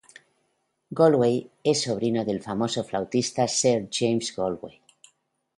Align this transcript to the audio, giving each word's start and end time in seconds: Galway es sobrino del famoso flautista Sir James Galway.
Galway 0.95 1.51
es 1.63 1.83
sobrino 1.83 2.25
del 2.25 2.41
famoso 2.41 2.83
flautista 2.83 3.47
Sir 3.47 3.87
James 3.91 4.35
Galway. 4.35 4.81